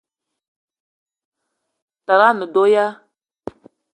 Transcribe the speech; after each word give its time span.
Tara 2.05 2.25
a 2.31 2.37
ne 2.37 2.45
do 2.53 2.63
ya? 2.73 2.85